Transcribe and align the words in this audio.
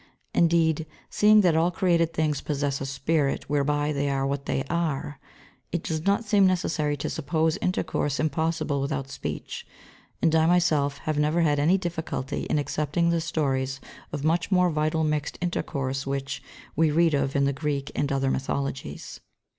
Indeed, 0.33 0.87
seeing 1.11 1.41
that 1.41 1.55
all 1.55 1.69
created 1.69 2.11
things 2.11 2.41
possess 2.41 2.81
a 2.81 2.87
spirit 2.87 3.47
whereby 3.47 3.93
they 3.93 4.09
are 4.09 4.25
what 4.25 4.47
they 4.47 4.63
are, 4.63 5.19
it 5.71 5.83
does 5.83 6.07
not 6.07 6.23
seem 6.23 6.47
necessary 6.47 6.97
to 6.97 7.07
suppose 7.07 7.55
intercourse 7.57 8.19
impossible 8.19 8.81
without 8.81 9.11
speech, 9.11 9.63
and 10.19 10.33
I 10.33 10.47
myself 10.47 10.97
have 11.05 11.19
never 11.19 11.41
had 11.41 11.59
any 11.59 11.77
difficulty 11.77 12.45
in 12.45 12.57
accepting 12.57 13.11
the 13.11 13.21
stories 13.21 13.79
of 14.11 14.23
much 14.23 14.49
more 14.49 14.71
vital 14.71 15.03
mixed 15.03 15.37
intercourse 15.39 16.07
which 16.07 16.41
we 16.75 16.89
read 16.89 17.13
of 17.13 17.35
in 17.35 17.45
the 17.45 17.53
Greek 17.53 17.91
and 17.93 18.11
other 18.11 18.31
mythologies. 18.31 19.19